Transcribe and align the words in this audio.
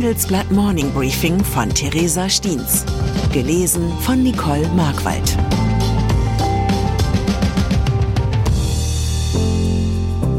Handelsblatt 0.00 0.50
Morning 0.50 0.90
Briefing 0.94 1.44
von 1.44 1.68
Theresa 1.68 2.26
Stiens. 2.30 2.86
Gelesen 3.34 3.92
von 3.98 4.22
Nicole 4.22 4.66
Markwald. 4.68 5.36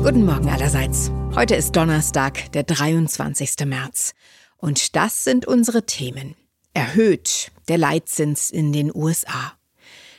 Guten 0.04 0.26
Morgen 0.26 0.50
allerseits. 0.50 1.12
Heute 1.36 1.54
ist 1.54 1.76
Donnerstag, 1.76 2.52
der 2.54 2.64
23. 2.64 3.68
März. 3.68 4.16
Und 4.58 4.96
das 4.96 5.24
sind 5.24 5.46
unsere 5.46 5.86
Themen. 5.86 6.34
Erhöht 6.74 7.52
der 7.68 7.78
Leitzins 7.78 8.50
in 8.50 8.74
den 8.74 8.92
USA. 8.92 9.54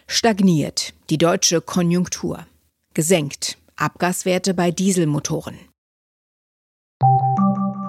Stagniert 0.07 0.95
die 1.11 1.19
deutsche 1.19 1.61
Konjunktur. 1.61 2.47
Gesenkt 2.95 3.59
Abgaswerte 3.75 4.55
bei 4.55 4.71
Dieselmotoren. 4.71 5.72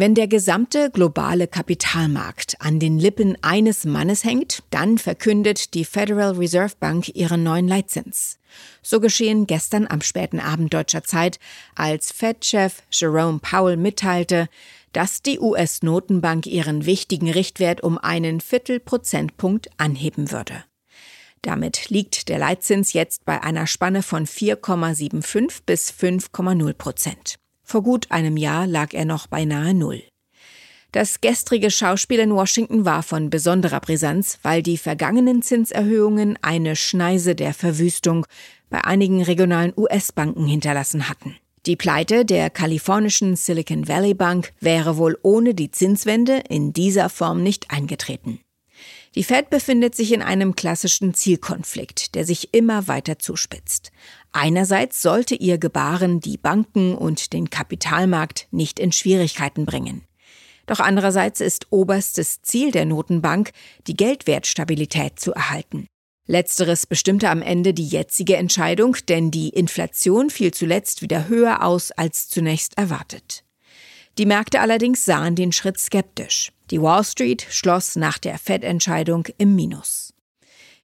Wenn 0.00 0.14
der 0.14 0.28
gesamte 0.28 0.92
globale 0.92 1.48
Kapitalmarkt 1.48 2.60
an 2.60 2.78
den 2.78 3.00
Lippen 3.00 3.36
eines 3.42 3.84
Mannes 3.84 4.22
hängt, 4.22 4.62
dann 4.70 4.96
verkündet 4.96 5.74
die 5.74 5.84
Federal 5.84 6.36
Reserve 6.36 6.74
Bank 6.78 7.16
ihren 7.16 7.42
neuen 7.42 7.66
Leitzins. 7.66 8.38
So 8.80 9.00
geschehen 9.00 9.48
gestern 9.48 9.88
am 9.88 10.00
späten 10.00 10.38
Abend 10.38 10.72
deutscher 10.72 11.02
Zeit, 11.02 11.40
als 11.74 12.12
Fed-Chef 12.12 12.80
Jerome 12.92 13.40
Powell 13.40 13.76
mitteilte, 13.76 14.48
dass 14.92 15.20
die 15.20 15.40
US-Notenbank 15.40 16.46
ihren 16.46 16.86
wichtigen 16.86 17.32
Richtwert 17.32 17.80
um 17.80 17.98
einen 17.98 18.40
Viertelprozentpunkt 18.40 19.68
anheben 19.78 20.30
würde. 20.30 20.62
Damit 21.42 21.88
liegt 21.88 22.28
der 22.28 22.38
Leitzins 22.38 22.92
jetzt 22.92 23.24
bei 23.24 23.42
einer 23.42 23.66
Spanne 23.66 24.04
von 24.04 24.28
4,75 24.28 25.62
bis 25.66 25.90
5,0 25.90 26.72
Prozent. 26.74 27.40
Vor 27.68 27.82
gut 27.82 28.10
einem 28.10 28.38
Jahr 28.38 28.66
lag 28.66 28.94
er 28.94 29.04
noch 29.04 29.26
beinahe 29.26 29.74
Null. 29.74 30.02
Das 30.90 31.20
gestrige 31.20 31.70
Schauspiel 31.70 32.18
in 32.18 32.34
Washington 32.34 32.86
war 32.86 33.02
von 33.02 33.28
besonderer 33.28 33.80
Brisanz, 33.80 34.38
weil 34.42 34.62
die 34.62 34.78
vergangenen 34.78 35.42
Zinserhöhungen 35.42 36.38
eine 36.40 36.76
Schneise 36.76 37.34
der 37.34 37.52
Verwüstung 37.52 38.24
bei 38.70 38.82
einigen 38.84 39.22
regionalen 39.22 39.74
US-Banken 39.76 40.46
hinterlassen 40.46 41.10
hatten. 41.10 41.36
Die 41.66 41.76
Pleite 41.76 42.24
der 42.24 42.48
kalifornischen 42.48 43.36
Silicon 43.36 43.86
Valley 43.86 44.14
Bank 44.14 44.54
wäre 44.60 44.96
wohl 44.96 45.18
ohne 45.20 45.52
die 45.52 45.70
Zinswende 45.70 46.42
in 46.48 46.72
dieser 46.72 47.10
Form 47.10 47.42
nicht 47.42 47.70
eingetreten. 47.70 48.40
Die 49.14 49.24
Fed 49.24 49.50
befindet 49.50 49.94
sich 49.94 50.12
in 50.12 50.22
einem 50.22 50.54
klassischen 50.54 51.14
Zielkonflikt, 51.14 52.14
der 52.14 52.24
sich 52.24 52.52
immer 52.52 52.88
weiter 52.88 53.18
zuspitzt. 53.18 53.90
Einerseits 54.32 55.00
sollte 55.02 55.34
ihr 55.34 55.58
Gebaren 55.58 56.20
die 56.20 56.36
Banken 56.36 56.94
und 56.94 57.32
den 57.32 57.50
Kapitalmarkt 57.50 58.48
nicht 58.50 58.78
in 58.78 58.92
Schwierigkeiten 58.92 59.64
bringen. 59.64 60.02
Doch 60.66 60.80
andererseits 60.80 61.40
ist 61.40 61.66
oberstes 61.70 62.42
Ziel 62.42 62.70
der 62.70 62.84
Notenbank, 62.84 63.52
die 63.86 63.96
Geldwertstabilität 63.96 65.18
zu 65.18 65.32
erhalten. 65.32 65.86
Letzteres 66.26 66.84
bestimmte 66.86 67.30
am 67.30 67.40
Ende 67.40 67.72
die 67.72 67.86
jetzige 67.86 68.36
Entscheidung, 68.36 68.94
denn 69.08 69.30
die 69.30 69.48
Inflation 69.48 70.28
fiel 70.28 70.52
zuletzt 70.52 71.00
wieder 71.00 71.26
höher 71.26 71.64
aus 71.64 71.90
als 71.90 72.28
zunächst 72.28 72.76
erwartet. 72.76 73.44
Die 74.18 74.26
Märkte 74.26 74.60
allerdings 74.60 75.06
sahen 75.06 75.36
den 75.36 75.52
Schritt 75.52 75.78
skeptisch. 75.78 76.52
Die 76.70 76.82
Wall 76.82 77.02
Street 77.04 77.46
schloss 77.48 77.96
nach 77.96 78.18
der 78.18 78.38
Fed-Entscheidung 78.38 79.26
im 79.38 79.54
Minus. 79.56 80.12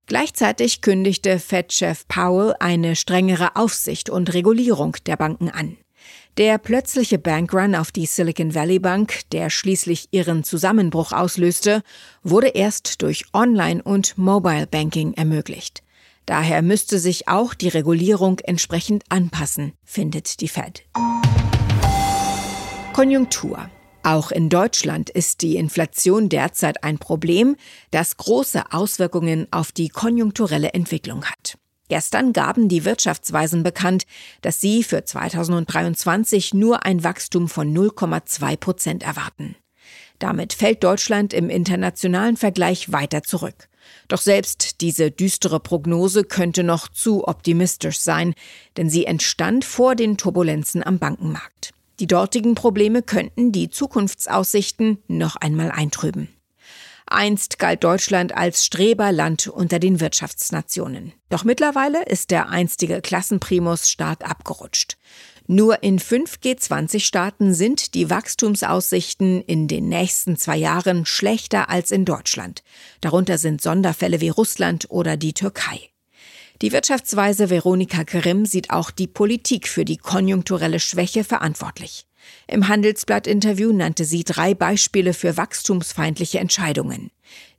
Gleichzeitig 0.07 0.81
kündigte 0.81 1.39
Fed-Chef 1.39 2.07
Powell 2.09 2.55
eine 2.61 2.97
strengere 2.97 3.57
Aufsicht 3.57 4.11
und 4.11 4.33
Regulierung 4.35 4.97
der 5.07 5.17
Banken 5.17 5.51
an. 5.51 5.77
Der 6.37 6.59
plötzliche 6.59 7.19
Bankrun 7.19 7.75
auf 7.75 7.93
die 7.93 8.07
Silicon 8.07 8.55
Valley 8.55 8.79
Bank, 8.79 9.21
der 9.31 9.51
schließlich 9.51 10.09
ihren 10.11 10.43
Zusammenbruch 10.43 11.13
auslöste, 11.13 11.83
wurde 12.23 12.49
erst 12.49 13.03
durch 13.03 13.27
Online- 13.33 13.83
und 13.83 14.19
Mobile 14.19 14.67
Banking 14.67 15.15
ermöglicht. 15.15 15.83
Daher 16.27 16.63
müsste 16.63 16.99
sich 16.99 17.29
auch 17.29 17.55
die 17.55 17.69
Regulierung 17.69 18.41
entsprechend 18.41 19.05
anpassen, 19.11 19.75
findet 19.85 20.41
die 20.41 20.49
Fed. 20.49 20.83
Konjunktur. 22.95 23.69
Auch 24.05 24.31
in 24.31 24.51
Deutschland 24.51 25.09
ist 25.09 25.41
die 25.41 25.57
Inflation 25.57 26.29
derzeit 26.29 26.85
ein 26.85 26.99
Problem, 26.99 27.57
das 27.91 28.19
große 28.19 28.71
Auswirkungen 28.71 29.49
auf 29.51 29.73
die 29.73 29.89
konjunkturelle 29.89 30.75
Entwicklung 30.75 31.25
hat. 31.25 31.57
Gestern 31.89 32.35
gaben 32.35 32.69
die 32.69 32.85
Wirtschaftsweisen 32.85 33.63
bekannt, 33.63 34.05
dass 34.43 34.61
sie 34.61 34.85
für 34.85 35.05
2023 35.05 36.53
nur 36.53 36.85
ein 36.85 37.03
Wachstum 37.03 37.49
von 37.49 37.75
0,2 37.75 38.57
Prozent 38.59 39.03
erwarten. 39.03 39.57
Damit 40.19 40.53
fällt 40.53 40.85
Deutschland 40.85 41.33
im 41.33 41.49
internationalen 41.49 42.37
Vergleich 42.37 42.93
weiter 42.93 43.23
zurück. 43.23 43.69
Doch 44.09 44.21
selbst 44.21 44.83
diese 44.83 45.13
düstere 45.13 45.61
Prognose 45.61 46.25
könnte 46.25 46.63
noch 46.63 46.89
zu 46.89 47.27
optimistisch 47.27 48.01
sein, 48.01 48.35
denn 48.77 48.91
sie 48.91 49.07
entstand 49.07 49.65
vor 49.65 49.95
den 49.95 50.19
Turbulenzen 50.19 50.87
am 50.87 50.99
Bankenmarkt. 50.99 51.73
Die 52.01 52.07
dortigen 52.07 52.55
Probleme 52.55 53.03
könnten 53.03 53.53
die 53.53 53.71
Zukunftsaussichten 53.71 54.99
noch 55.09 55.37
einmal 55.37 55.71
eintrüben. 55.71 56.29
Einst 57.07 57.59
galt 57.59 57.85
Deutschland 57.85 58.35
als 58.35 58.65
Streberland 58.65 59.49
unter 59.49 59.79
den 59.79 60.01
Wirtschaftsnationen. 60.01 61.13
Doch 61.29 61.45
mittlerweile 61.45 62.03
ist 62.05 62.31
der 62.31 62.49
einstige 62.49 63.03
Klassenprimus 63.03 63.91
stark 63.91 64.29
abgerutscht. 64.29 64.97
Nur 65.47 65.83
in 65.83 65.99
fünf 65.99 66.39
G20-Staaten 66.43 67.53
sind 67.53 67.95
die 67.95 68.09
Wachstumsaussichten 68.09 69.43
in 69.43 69.69
den 69.69 69.91
nächsten 69.91 70.39
zwei 70.39 70.57
Jahren 70.57 71.05
schlechter 71.05 71.69
als 71.69 71.91
in 71.91 72.07
Deutschland. 72.07 72.63
Darunter 73.03 73.37
sind 73.37 73.61
Sonderfälle 73.61 74.23
wie 74.23 74.31
Russland 74.31 74.87
oder 74.89 75.19
die 75.19 75.35
Türkei. 75.35 75.91
Die 76.63 76.73
Wirtschaftsweise 76.73 77.51
Veronika 77.51 78.05
Grimm 78.05 78.47
sieht 78.47 78.71
auch 78.71 78.91
die 78.91 79.09
Politik 79.09 79.67
für 79.67 79.85
die 79.85 79.97
konjunkturelle 79.97 80.79
Schwäche 80.79 81.25
verantwortlich. 81.25 82.07
Im 82.47 82.69
Handelsblatt-Interview 82.69 83.73
nannte 83.73 84.05
sie 84.05 84.25
drei 84.25 84.55
Beispiele 84.55 85.15
für 85.15 85.37
wachstumsfeindliche 85.37 86.39
Entscheidungen. 86.39 87.11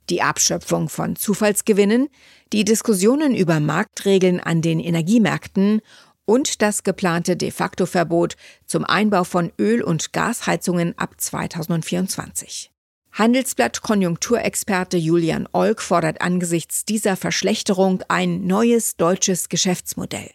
Die 0.08 0.22
Abschöpfung 0.22 0.88
von 0.88 1.16
Zufallsgewinnen, 1.16 2.08
die 2.52 2.64
Diskussionen 2.64 3.34
über 3.34 3.60
Marktregeln 3.60 4.40
an 4.40 4.62
den 4.62 4.80
Energiemärkten 4.80 5.82
und 6.24 6.62
das 6.62 6.82
geplante 6.82 7.36
de 7.36 7.50
facto 7.50 7.86
Verbot 7.86 8.36
zum 8.66 8.84
Einbau 8.84 9.24
von 9.24 9.52
Öl- 9.58 9.82
und 9.82 10.12
Gasheizungen 10.12 10.96
ab 10.98 11.14
2024. 11.18 12.70
Handelsblatt 13.16 13.80
Konjunkturexperte 13.80 14.98
Julian 14.98 15.48
Olk 15.52 15.80
fordert 15.80 16.20
angesichts 16.20 16.84
dieser 16.84 17.16
Verschlechterung 17.16 18.02
ein 18.08 18.46
neues 18.46 18.98
deutsches 18.98 19.48
Geschäftsmodell. 19.48 20.28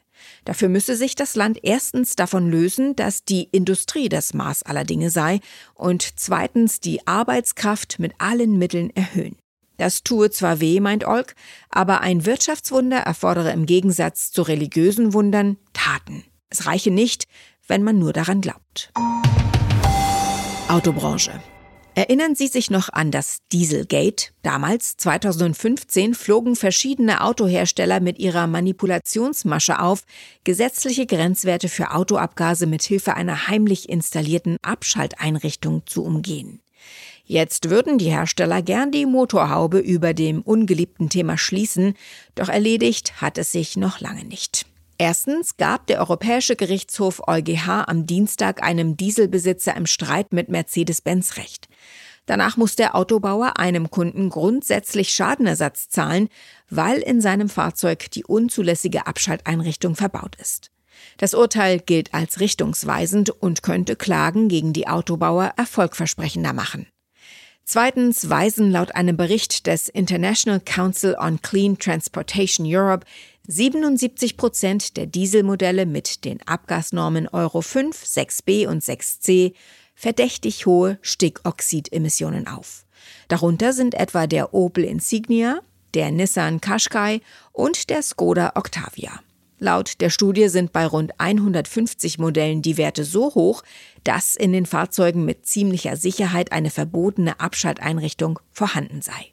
Dafür 0.45 0.67
müsse 0.67 0.95
sich 0.95 1.13
das 1.13 1.35
Land 1.35 1.59
erstens 1.61 2.15
davon 2.15 2.50
lösen, 2.50 2.95
dass 2.95 3.23
die 3.23 3.44
Industrie 3.51 4.09
das 4.09 4.33
Maß 4.33 4.63
aller 4.63 4.83
Dinge 4.83 5.11
sei 5.11 5.41
und 5.75 6.19
zweitens 6.19 6.79
die 6.79 7.06
Arbeitskraft 7.06 8.00
mit 8.00 8.13
allen 8.17 8.57
Mitteln 8.57 8.89
erhöhen. 8.95 9.38
Das 9.77 10.01
tue 10.01 10.31
zwar 10.31 10.59
weh, 10.59 10.79
meint 10.79 11.06
Olk, 11.06 11.35
aber 11.69 12.01
ein 12.01 12.25
Wirtschaftswunder 12.25 12.97
erfordere 12.97 13.51
im 13.51 13.67
Gegensatz 13.67 14.31
zu 14.31 14.41
religiösen 14.41 15.13
Wundern 15.13 15.57
Taten. 15.73 16.23
Es 16.50 16.65
reiche 16.65 16.89
nicht, 16.89 17.27
wenn 17.67 17.83
man 17.83 18.00
nur 18.00 18.11
daran 18.11 18.41
glaubt. 18.41 18.91
Autobranche. 20.67 21.39
Erinnern 21.93 22.35
Sie 22.35 22.47
sich 22.47 22.71
noch 22.71 22.88
an 22.88 23.11
das 23.11 23.39
Dieselgate? 23.51 24.31
Damals, 24.43 24.95
2015, 24.95 26.13
flogen 26.15 26.55
verschiedene 26.55 27.21
Autohersteller 27.21 27.99
mit 27.99 28.17
ihrer 28.17 28.47
Manipulationsmasche 28.47 29.77
auf, 29.79 30.05
gesetzliche 30.45 31.05
Grenzwerte 31.05 31.67
für 31.67 31.91
Autoabgase 31.91 32.65
mit 32.65 32.81
Hilfe 32.83 33.15
einer 33.15 33.49
heimlich 33.49 33.89
installierten 33.89 34.57
Abschalteinrichtung 34.61 35.85
zu 35.85 36.05
umgehen. 36.05 36.61
Jetzt 37.25 37.69
würden 37.69 37.97
die 37.97 38.09
Hersteller 38.09 38.61
gern 38.61 38.91
die 38.91 39.05
Motorhaube 39.05 39.79
über 39.79 40.13
dem 40.13 40.41
ungeliebten 40.41 41.09
Thema 41.09 41.37
schließen, 41.37 41.95
doch 42.35 42.47
erledigt 42.47 43.21
hat 43.21 43.37
es 43.37 43.51
sich 43.51 43.75
noch 43.75 43.99
lange 43.99 44.23
nicht. 44.23 44.65
Erstens 44.97 45.57
gab 45.57 45.87
der 45.87 45.99
Europäische 45.99 46.55
Gerichtshof 46.55 47.27
EuGH 47.27 47.85
am 47.87 48.05
Dienstag 48.05 48.61
einem 48.61 48.97
Dieselbesitzer 48.97 49.75
im 49.75 49.87
Streit 49.87 50.31
mit 50.31 50.47
Mercedes-Benz 50.49 51.37
Recht. 51.37 51.67
Danach 52.31 52.56
muss 52.56 52.78
der 52.78 52.95
Autobauer 52.95 53.60
einem 53.60 53.92
Kunden 53.92 54.30
grundsätzlich 54.30 55.13
Schadenersatz 55.13 55.89
zahlen, 55.89 56.30
weil 56.69 57.00
in 57.00 57.19
seinem 57.19 57.50
Fahrzeug 57.50 58.10
die 58.12 58.24
unzulässige 58.24 59.06
Abschalteinrichtung 59.06 59.98
verbaut 59.98 60.38
ist. 60.38 60.72
Das 61.18 61.33
Urteil 61.33 61.81
gilt 61.81 62.13
als 62.13 62.39
richtungsweisend 62.39 63.31
und 63.31 63.63
könnte 63.63 63.98
Klagen 63.98 64.48
gegen 64.48 64.72
die 64.72 64.88
Autobauer 64.88 65.56
erfolgversprechender 65.57 66.54
machen. 66.54 66.88
Zweitens 67.66 68.30
weisen 68.30 68.72
laut 68.72 68.95
einem 68.95 69.18
Bericht 69.18 69.68
des 69.68 69.89
International 69.89 70.62
Council 70.62 71.18
on 71.19 71.42
Clean 71.42 71.78
Transportation 71.78 72.66
Europe 72.66 73.06
77 73.50 74.38
Prozent 74.38 74.95
der 74.95 75.06
Dieselmodelle 75.06 75.86
mit 75.86 76.24
den 76.24 76.42
Abgasnormen 76.48 77.28
Euro 77.28 77.62
5, 77.62 78.01
6b 78.01 78.68
und 78.68 78.81
6c 78.81 79.54
verdächtig 80.01 80.65
hohe 80.65 80.98
Stickoxidemissionen 81.03 82.48
auf. 82.48 82.86
Darunter 83.27 83.71
sind 83.71 83.94
etwa 83.94 84.25
der 84.25 84.51
Opel 84.51 84.83
Insignia, 84.83 85.59
der 85.94 86.09
Nissan 86.09 86.59
Qashqai 86.59 87.21
und 87.51 87.92
der 87.92 88.01
Skoda 88.01 88.53
Octavia. 88.56 89.19
Laut 89.59 90.01
der 90.01 90.09
Studie 90.09 90.48
sind 90.50 90.74
bei 90.74 90.88
rund 90.88 91.12
150 91.19 92.18
Modellen 92.18 92.63
die 92.63 92.77
Werte 92.77 93.03
so 93.03 93.36
hoch, 93.36 93.62
dass 94.03 94.36
in 94.36 94.53
den 94.53 94.65
Fahrzeugen 94.65 95.24
mit 95.24 95.45
ziemlicher 95.45 95.95
Sicherheit 95.95 96.51
eine 96.51 96.71
verbotene 96.71 97.39
Abschalteinrichtung 97.39 98.39
vorhanden 98.51 99.04
sei. 99.04 99.30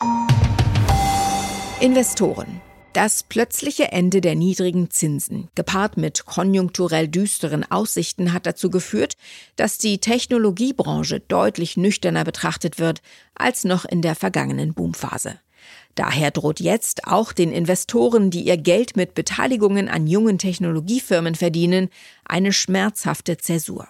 Investoren. 1.81 2.61
Das 3.01 3.23
plötzliche 3.23 3.93
Ende 3.93 4.21
der 4.21 4.35
niedrigen 4.35 4.91
Zinsen, 4.91 5.47
gepaart 5.55 5.97
mit 5.97 6.27
konjunkturell 6.27 7.07
düsteren 7.07 7.63
Aussichten, 7.71 8.33
hat 8.33 8.45
dazu 8.45 8.71
geführt, 8.71 9.15
dass 9.55 9.79
die 9.79 9.99
Technologiebranche 9.99 11.21
deutlich 11.21 11.77
nüchterner 11.77 12.25
betrachtet 12.25 12.81
wird 12.81 13.01
als 13.37 13.63
noch 13.63 13.85
in 13.85 14.03
der 14.03 14.17
vergangenen 14.17 14.75
Boomphase. 14.75 15.39
Daher 15.95 16.33
droht 16.33 16.59
jetzt 16.59 17.05
auch 17.07 17.33
den 17.33 17.53
Investoren, 17.53 18.31
die 18.31 18.43
ihr 18.43 18.57
Geld 18.57 18.97
mit 18.97 19.15
Beteiligungen 19.15 19.89
an 19.89 20.09
jungen 20.09 20.39
Technologiefirmen 20.39 21.37
verdienen, 21.37 21.91
eine 22.25 22.53
schmerzhafte 22.53 23.37
Zäsur. 23.37 23.87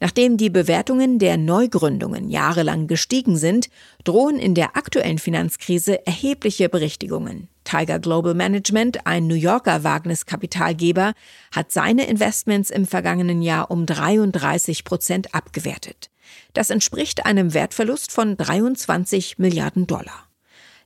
Nachdem 0.00 0.36
die 0.36 0.50
Bewertungen 0.50 1.18
der 1.18 1.38
Neugründungen 1.38 2.28
jahrelang 2.28 2.88
gestiegen 2.88 3.38
sind, 3.38 3.70
drohen 4.04 4.38
in 4.38 4.54
der 4.54 4.76
aktuellen 4.76 5.18
Finanzkrise 5.18 6.06
erhebliche 6.06 6.68
Berichtigungen. 6.68 7.48
Tiger 7.68 7.98
Global 7.98 8.32
Management, 8.32 9.06
ein 9.06 9.26
New 9.26 9.34
Yorker 9.34 9.84
Wagniskapitalgeber, 9.84 11.12
hat 11.52 11.70
seine 11.70 12.06
Investments 12.06 12.70
im 12.70 12.86
vergangenen 12.86 13.42
Jahr 13.42 13.70
um 13.70 13.84
33 13.84 14.84
Prozent 14.84 15.34
abgewertet. 15.34 16.08
Das 16.54 16.70
entspricht 16.70 17.26
einem 17.26 17.52
Wertverlust 17.52 18.10
von 18.10 18.38
23 18.38 19.38
Milliarden 19.38 19.86
Dollar. 19.86 20.28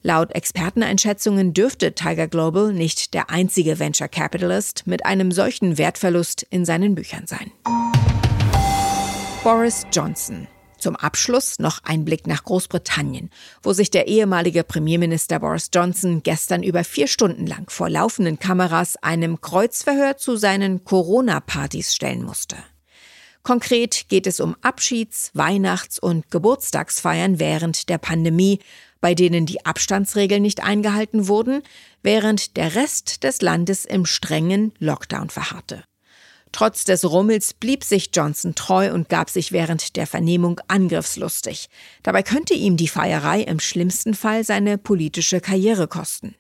Laut 0.03 0.35
Experteneinschätzungen 0.35 1.55
dürfte 1.55 1.95
Tiger 1.95 2.27
Global 2.27 2.73
nicht 2.73 3.15
der 3.15 3.31
einzige 3.31 3.79
Venture 3.79 4.09
Capitalist 4.09 4.85
mit 4.89 5.07
einem 5.07 5.31
solchen 5.31 5.79
Wertverlust 5.79 6.45
in 6.51 6.65
seinen 6.65 6.97
Büchern 6.97 7.29
sein. 7.29 7.53
Boris 9.45 9.87
Johnson. 9.93 10.49
Zum 10.83 10.97
Abschluss 10.97 11.61
noch 11.61 11.79
ein 11.85 12.05
Blick 12.05 12.27
nach 12.27 12.43
Großbritannien, 12.43 13.31
wo 13.63 13.73
sich 13.73 13.93
der 13.93 14.09
ehemalige 14.09 14.65
Premierminister 14.65 15.39
Boris 15.39 15.71
Johnson 15.73 16.25
gestern 16.25 16.65
über 16.65 16.83
vier 16.83 17.07
Stunden 17.07 17.47
lang 17.47 17.71
vor 17.71 17.89
laufenden 17.89 18.41
Kameras 18.41 18.97
einem 18.97 19.41
Kreuzverhör 19.41 20.17
zu 20.17 20.35
seinen 20.35 20.83
Corona-Partys 20.83 21.95
stellen 21.95 22.25
musste. 22.25 22.57
Konkret 23.45 24.07
geht 24.09 24.27
es 24.27 24.41
um 24.41 24.57
Abschieds-, 24.61 25.31
Weihnachts- 25.35 26.01
und 26.01 26.33
Geburtstagsfeiern 26.33 27.39
während 27.39 27.89
der 27.89 27.99
Pandemie, 27.99 28.59
bei 29.01 29.15
denen 29.15 29.47
die 29.47 29.65
Abstandsregeln 29.65 30.43
nicht 30.43 30.65
eingehalten 30.65 31.29
wurden, 31.29 31.63
während 32.03 32.57
der 32.57 32.75
Rest 32.75 33.23
des 33.23 33.41
Landes 33.41 33.85
im 33.85 34.05
strengen 34.05 34.73
Lockdown 34.81 35.31
verharrte. 35.31 35.85
Trotz 36.53 36.85
des 36.85 37.11
Rummels 37.11 37.55
blieb 37.55 37.83
sich 37.83 38.11
Johnson 38.13 38.55
treu 38.55 38.93
und 38.93 39.09
gab 39.09 39.31
sich 39.31 39.53
während 39.53 39.97
der 39.97 40.07
Vernehmung 40.07 40.61
angriffslustig. 40.69 41.69
Dabei 42.03 42.23
könnte 42.23 42.53
ihm 42.53 42.77
die 42.77 42.89
Feierei 42.89 43.41
im 43.41 43.59
schlimmsten 43.59 44.13
Fall 44.13 44.45
seine 44.45 44.77
politische 44.77 45.41
Karriere 45.41 45.89
kosten. 45.89 46.35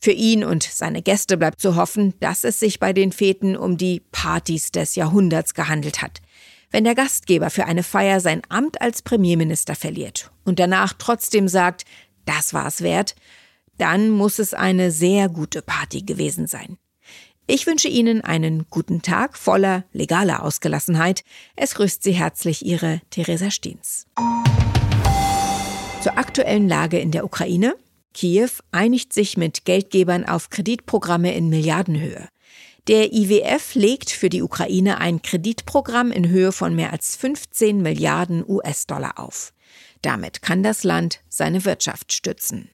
Für 0.00 0.12
ihn 0.12 0.44
und 0.44 0.62
seine 0.62 1.02
Gäste 1.02 1.36
bleibt 1.36 1.60
zu 1.60 1.76
hoffen, 1.76 2.14
dass 2.20 2.44
es 2.44 2.60
sich 2.60 2.78
bei 2.78 2.92
den 2.92 3.10
Feten 3.10 3.56
um 3.56 3.76
die 3.76 4.00
Partys 4.12 4.70
des 4.70 4.94
Jahrhunderts 4.94 5.54
gehandelt 5.54 6.02
hat. 6.02 6.20
Wenn 6.70 6.84
der 6.84 6.94
Gastgeber 6.94 7.48
für 7.48 7.64
eine 7.64 7.82
Feier 7.82 8.20
sein 8.20 8.42
Amt 8.50 8.80
als 8.80 9.02
Premierminister 9.02 9.74
verliert 9.74 10.30
und 10.44 10.58
danach 10.58 10.92
trotzdem 10.92 11.48
sagt, 11.48 11.84
das 12.26 12.52
war 12.52 12.66
es 12.66 12.82
wert, 12.82 13.14
dann 13.78 14.10
muss 14.10 14.38
es 14.38 14.52
eine 14.52 14.90
sehr 14.90 15.28
gute 15.28 15.62
Party 15.62 16.02
gewesen 16.02 16.46
sein. 16.46 16.76
Ich 17.50 17.66
wünsche 17.66 17.88
Ihnen 17.88 18.20
einen 18.20 18.66
guten 18.68 19.00
Tag 19.00 19.38
voller 19.38 19.84
legaler 19.94 20.42
Ausgelassenheit. 20.42 21.24
Es 21.56 21.74
grüßt 21.76 22.02
Sie 22.02 22.12
herzlich 22.12 22.62
Ihre 22.62 23.00
Theresa 23.08 23.50
Steens. 23.50 24.06
Zur 26.02 26.18
aktuellen 26.18 26.68
Lage 26.68 26.98
in 26.98 27.10
der 27.10 27.24
Ukraine. 27.24 27.74
Kiew 28.12 28.50
einigt 28.70 29.14
sich 29.14 29.38
mit 29.38 29.64
Geldgebern 29.64 30.26
auf 30.26 30.50
Kreditprogramme 30.50 31.34
in 31.34 31.48
Milliardenhöhe. 31.48 32.28
Der 32.86 33.14
IWF 33.14 33.74
legt 33.74 34.10
für 34.10 34.28
die 34.28 34.42
Ukraine 34.42 34.98
ein 34.98 35.22
Kreditprogramm 35.22 36.12
in 36.12 36.28
Höhe 36.28 36.52
von 36.52 36.76
mehr 36.76 36.92
als 36.92 37.16
15 37.16 37.80
Milliarden 37.80 38.44
US-Dollar 38.46 39.18
auf. 39.18 39.54
Damit 40.02 40.42
kann 40.42 40.62
das 40.62 40.84
Land 40.84 41.20
seine 41.30 41.64
Wirtschaft 41.64 42.12
stützen. 42.12 42.68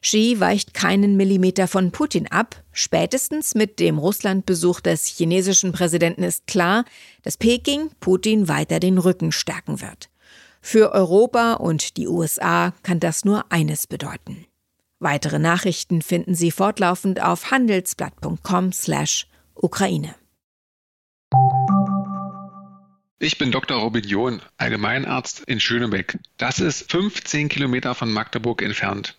Xi 0.00 0.36
weicht 0.38 0.74
keinen 0.74 1.16
Millimeter 1.16 1.66
von 1.68 1.90
Putin 1.90 2.28
ab. 2.28 2.62
Spätestens 2.72 3.54
mit 3.54 3.80
dem 3.80 3.98
Russlandbesuch 3.98 4.80
des 4.80 5.06
chinesischen 5.06 5.72
Präsidenten 5.72 6.22
ist 6.22 6.46
klar, 6.46 6.84
dass 7.22 7.36
Peking 7.36 7.90
Putin 8.00 8.48
weiter 8.48 8.80
den 8.80 8.96
Rücken 8.98 9.32
stärken 9.32 9.80
wird. 9.80 10.08
Für 10.60 10.92
Europa 10.92 11.54
und 11.54 11.96
die 11.96 12.08
USA 12.08 12.74
kann 12.82 13.00
das 13.00 13.24
nur 13.24 13.50
eines 13.50 13.86
bedeuten. 13.86 14.44
Weitere 15.00 15.38
Nachrichten 15.38 16.02
finden 16.02 16.34
Sie 16.34 16.50
fortlaufend 16.50 17.22
auf 17.22 17.52
handelsblatt.com/Ukraine. 17.52 20.14
Ich 23.20 23.36
bin 23.38 23.50
Dr. 23.50 23.80
Robin 23.80 24.04
John, 24.04 24.40
Allgemeinarzt 24.58 25.40
in 25.46 25.58
Schönebeck. 25.58 26.20
Das 26.36 26.60
ist 26.60 26.88
15 26.90 27.48
Kilometer 27.48 27.96
von 27.96 28.12
Magdeburg 28.12 28.62
entfernt 28.62 29.18